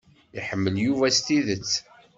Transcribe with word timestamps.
Iḥemmel 0.39 0.75
Yuba 0.85 1.07
s 1.15 1.19
tidet. 1.25 1.71